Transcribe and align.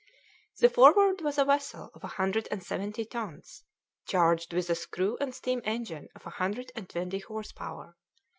The 0.57 0.67
Forward 0.67 1.21
was 1.21 1.37
a 1.37 1.45
vessel 1.45 1.91
of 1.93 2.03
a 2.03 2.07
hundred 2.17 2.47
and 2.49 2.63
seventy 2.63 3.05
tons, 3.05 3.61
charged 4.07 4.51
with 4.51 4.67
a 4.71 4.73
screw 4.73 5.15
and 5.21 5.31
steam 5.31 5.61
engine 5.63 6.09
of 6.15 6.25
a 6.25 6.31
hundred 6.31 6.71
and 6.75 6.89
twenty 6.89 7.19
horse 7.19 7.51
power. 7.51 7.95